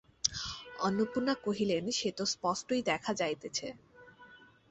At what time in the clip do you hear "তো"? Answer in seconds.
2.11-2.23